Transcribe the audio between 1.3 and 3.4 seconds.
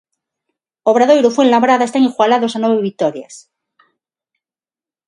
e Fuenlabrada están igualados a nove vitorias.